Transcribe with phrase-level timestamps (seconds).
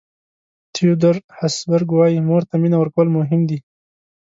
[0.73, 3.59] تیودور هسبرګ وایي مور ته مینه ورکول مهم دي.